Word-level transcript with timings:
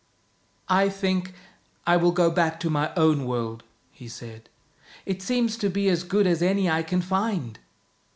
"I 0.67 0.89
think 0.89 1.35
I 1.85 1.95
will 1.95 2.11
go 2.11 2.31
back 2.31 2.59
to 2.61 2.71
my 2.71 2.91
own 2.97 3.27
world," 3.27 3.61
he 3.91 4.07
said." 4.07 4.49
It 5.05 5.21
seems 5.21 5.57
to 5.57 5.69
be 5.69 5.87
as 5.89 6.01
good 6.03 6.25
as 6.25 6.41
any 6.41 6.67
I 6.67 6.81
can 6.81 7.03
find. 7.03 7.59